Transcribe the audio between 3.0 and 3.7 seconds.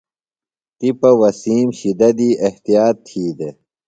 تھی دےۡ۔